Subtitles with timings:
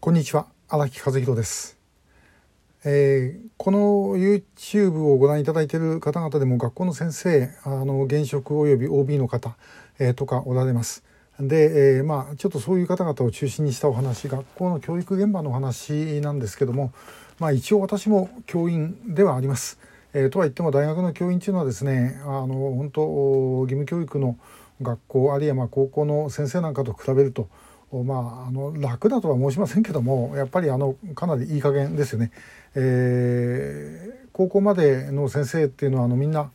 [0.00, 1.78] こんにちは荒木和弘です、
[2.84, 9.56] えー、この YouTube をご覧いただいている方々でも学校の先生あの現職および OB の方、
[9.98, 11.04] えー、とかおられます。
[11.40, 16.92] で、えー、まあちょっとそういう方々を中心にしたお話学校の教育現場のお話なんですけども、
[17.38, 19.78] まあ、一応私も教員ではあります。
[20.14, 23.02] えー、とは言っても大学の教員というのはですねあの本当
[23.62, 24.36] 義務教育の
[24.80, 27.48] 学校あるいはまあ高校の先生なんかと比べると
[27.92, 32.32] まあ、あの楽だとは申しませんけどもやっぱりあのかなりいい加減ですよね。
[32.74, 36.50] えー、高校までの先生っていうのはあのみんな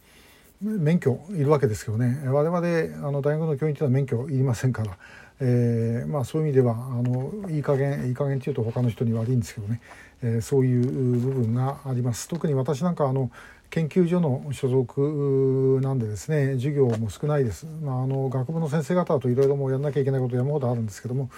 [0.60, 4.98] 免許いるわけですけどね我々あの大学の教員というのは免許いりませんから、
[5.40, 9.82] えーまあ、そういう意味ではあのいい加減いい加減っていうと他の人に悪いんですけどね、
[10.24, 10.82] えー、そういう
[11.20, 12.28] 部分があります。
[12.28, 13.30] 特に私なんかあの
[13.70, 21.30] 研究所の所属なんでですね授業も少ないです、まあ、あの学部の先生方といろいろもやんなきゃいけないこと山ほどあるんですけども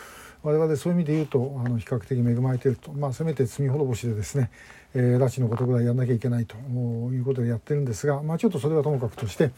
[0.43, 4.51] 我々そういう意味で言うとあの比較的恵まれていると、まあ、せめて罪滅ぼしでですね、
[4.93, 9.51] えー、拉致のことぐらいやんなきゃいけないということでやってるんですが、まあ、ちょっとそれはともかくとして、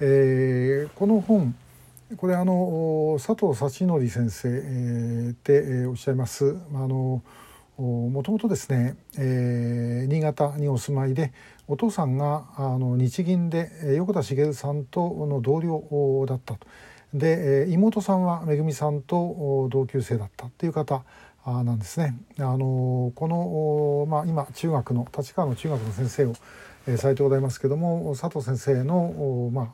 [0.00, 1.54] えー、この本
[2.16, 6.56] これあの佐藤幸則先生っておっしゃいます。
[6.74, 7.22] あの
[7.78, 11.32] もともとですね、えー、新潟にお住まいで
[11.68, 16.66] お父さんがあの日銀で横田茂さんとの同僚だったと
[17.14, 21.02] で妹さんはめぐみさんと同級生だったっていう方
[21.46, 22.16] なんですね。
[22.38, 26.34] あのこの、まあ、今中学の立川の中学の先生を
[26.96, 29.68] されてございますけども佐藤先生の、まあ、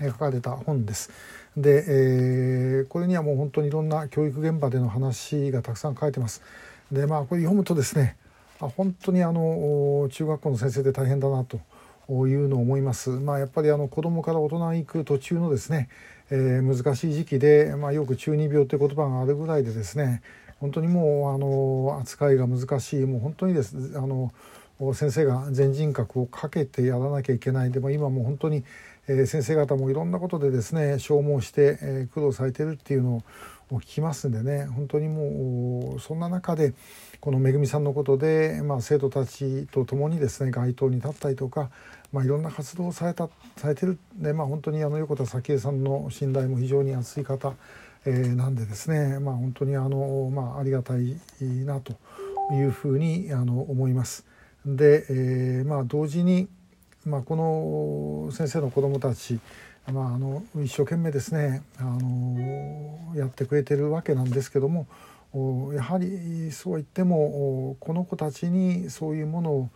[0.00, 1.10] 書かれた本です。
[1.56, 6.42] で、えー、これにはもう本当にいろんな教育現場での話がたくさん書いてます。
[6.90, 8.16] でまあこれ読むとですね
[8.58, 11.58] 本当にあの中学校の先生で大変だなと
[12.26, 13.10] いうのを思います。
[13.10, 15.88] まあ、やっぱりあの子供から大人に行く途中のですね、
[16.30, 20.22] えー、難しい時期で、まあ、よく中二病って言葉があるぐらいでですね
[20.60, 24.32] 本当にもうあの扱いが難しいもう本当にですあの
[24.94, 28.64] 先生が全人格をかけてやらなきゃいけないでも今もう本当に、
[29.08, 33.22] えー、先生方もいろんなことでですね消耗して、えー、苦労されてるっていうの
[33.70, 36.74] を聞きますんでね本当にもうそんな中で
[37.20, 41.70] このめぐみさんのことで、まあ、生徒たちと共にですね街頭に立ったりとか、
[42.12, 47.54] まあ、いろんな活動をされたされてるで、まあ、本当にあの横田早紀江さんの信頼も非常に厚い方、
[48.04, 51.94] えー、なんでですね、まあ、本当にあの、まあ、ありがたいなと
[52.52, 54.26] いうふうにあの思います。
[54.66, 56.48] で、えーまあ、同時に、
[57.04, 57.36] まあ、こ
[58.26, 59.40] の先生の子どもたち
[59.90, 64.86] まあ、あの一生懸命ですねあのやってくれてるわけなんですけども
[65.74, 69.70] やはりそう言ってもこの子たちにそういうものを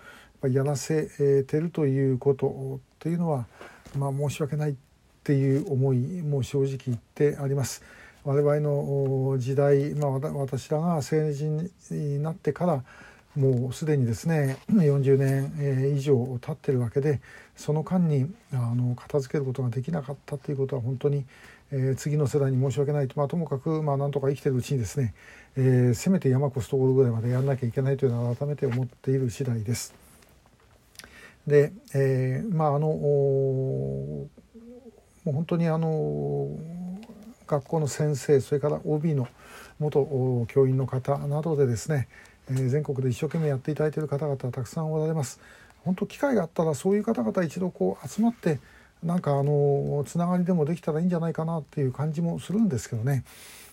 [0.48, 3.47] やらせてるということというのは、
[3.97, 4.75] まあ、申し訳ないっ
[5.25, 7.82] ていう思いも正直言ってあります。
[8.22, 12.84] 我々の時代、まあ、私らが成人になってから
[13.37, 17.21] もうすでにですね 40年以上経ってるわけで
[17.55, 21.25] その間にあの片付けることができなかったということは本当に、
[21.71, 25.15] えー、次の世代に申し訳ないと、まあ、ともかく、まあ、なんとか生きてるうちにですね、
[25.57, 29.95] えー、せめて山越すところぐらいまでやらなきゃいけないというのは改めて思っている次第です。
[31.47, 34.29] で、えー、まああのも
[35.27, 36.49] う本当にあの
[37.47, 39.29] 学校の先生それから OB の
[39.79, 42.09] 元教員の方などでですね
[42.51, 45.41] え全国で一生懸命やっていただいている方々たくさんおられます。
[45.84, 48.59] 本当機会があったらそういう方々一度こう集まって
[49.03, 53.25] なんかあのつながりでもできたらいいんじゃないかなっていう感じもするんですけどね、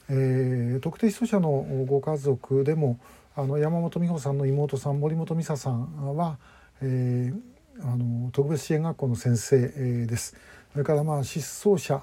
[0.09, 1.49] えー、特定失踪者の
[1.87, 2.99] ご家族でも
[3.35, 6.37] あの山本美穂さんの妹さん森本美沙さんは、
[6.81, 10.35] えー、あの特別支援学校の先生です。
[10.73, 11.39] それからまあ失
[11.69, 12.01] 踪者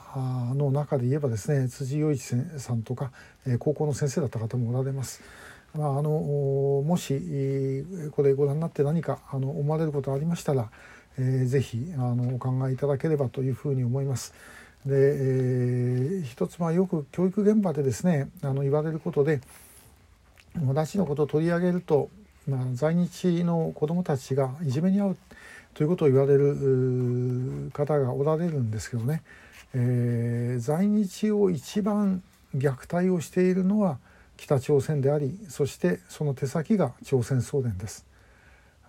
[0.54, 2.22] の中で言えばですね辻洋一
[2.58, 3.10] さんとか、
[3.44, 5.22] え、高校の先生だった方もおられます。
[5.76, 10.70] まあ、あのもしこれご覧になって何かあの思われることありましたら、
[11.18, 14.34] えー、ぜひあのお考えいただければというふうに思います。
[14.84, 19.40] で、えー、一つまあよく教育現場でですねあの言われることで
[20.56, 22.08] 拉致のことを取り上げると、
[22.48, 25.16] まあ、在日の子どもたちがいじめに遭う
[25.74, 29.22] ということを言われる方がおられるんですけどね、
[29.74, 32.22] えー、在日を一番
[32.56, 33.98] 虐待をしているのは
[34.40, 38.06] 北朝鮮でありそしてその手先が朝鮮送電です。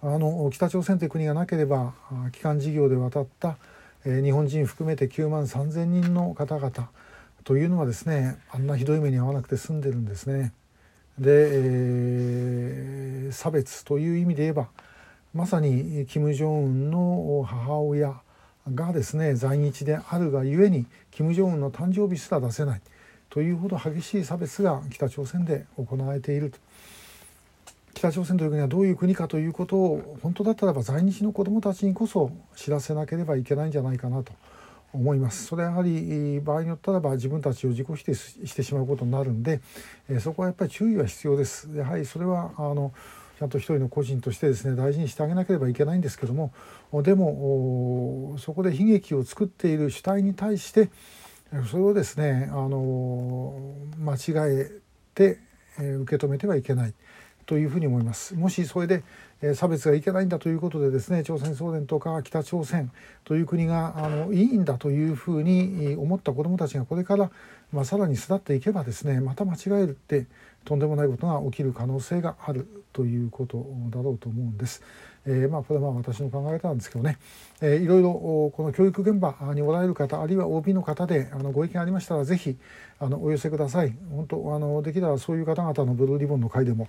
[0.02, 1.94] あの北朝鮮という国がなければ
[2.32, 3.58] 帰還事業で渡った、
[4.06, 6.90] えー、日本人含めて9万3,000人の方々
[7.44, 10.54] というのはですねあんなひどい目に遭わなくて済んでるんですね。
[11.20, 14.70] で、えー、差別という意味で言えば
[15.34, 18.22] まさに金正恩の母親
[18.74, 22.82] がですね在日であるがゆえに金正恩の誕生日すら出せない
[23.32, 26.60] というほど激しい差別が北朝鮮で行われていると。
[27.94, 34.32] 北朝鮮という国はどういう国かということを本当だったらば在日の子どもたちにこそ知らせなければいけないんじゃないかなと
[34.94, 39.62] 思いますそれはやはり場合によったらば自分たちを自己否定してしまうことになるんで
[40.20, 42.94] そこはやっぱり注意は必要ですやはりそれはあの
[43.38, 46.54] ちゃんと一人の個人としてですね大事にしてあげなければいけないんですけども
[47.04, 50.90] でもそこで悲劇を作っている主体に対して
[51.70, 54.18] それをですねあの間違
[54.52, 54.72] え
[55.14, 55.40] て
[55.78, 56.94] 受け止めてはいけない。
[57.52, 58.34] というふうに思います。
[58.36, 59.04] もしそれで
[59.56, 62.92] 差別がいけないんだということでですね朝鮮総連とか北朝鮮
[63.26, 67.32] という国があのいいんだというふうに思った子どもたちがこれから、
[67.74, 70.28] まあ、さらに巣立っていけばですねまた間違えて
[70.66, 74.82] とんでもないことが起きる可能性があるということだろうと思うんです。
[75.26, 77.18] えー、まあこれはまあ私の考え方なんですけどね、
[77.62, 82.58] えー、いろいろこの教育現場におられる方あるいは OB の方であのご意見ありましたら是非
[83.00, 83.96] あのお寄せください。
[84.12, 86.88] 本当あのできればそういう方々のブルーリボンの会でも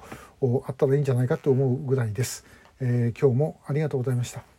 [0.67, 2.45] あったらいいんじゃないかと思うぐらいです、
[2.81, 4.52] えー、今日もありがとうございました。